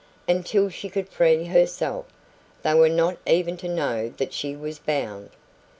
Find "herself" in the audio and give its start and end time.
1.43-2.07